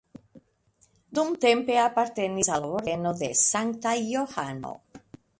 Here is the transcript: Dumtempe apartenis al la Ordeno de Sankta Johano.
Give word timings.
Dumtempe 1.17 1.75
apartenis 1.81 2.49
al 2.55 2.65
la 2.67 2.71
Ordeno 2.77 3.11
de 3.19 3.29
Sankta 3.41 3.93
Johano. 4.07 4.73